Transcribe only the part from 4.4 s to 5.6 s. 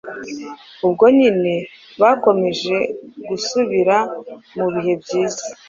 mu bihe byiza